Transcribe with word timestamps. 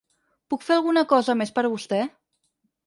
Puc 0.53 0.65
fer 0.69 0.77
algun 0.77 1.01
cosa 1.13 1.37
més 1.43 1.55
per 1.59 1.67
vostè? 1.77 2.03